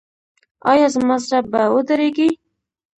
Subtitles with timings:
[0.71, 2.29] ایا زما زړه به ودریږي؟